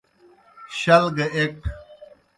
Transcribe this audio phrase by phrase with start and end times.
[0.77, 1.55] شل گہ ایْک۔